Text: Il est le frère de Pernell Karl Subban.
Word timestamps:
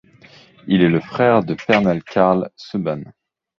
Il 0.65 0.81
est 0.81 0.89
le 0.89 0.99
frère 0.99 1.43
de 1.43 1.53
Pernell 1.53 2.03
Karl 2.03 2.49
Subban. 2.55 3.03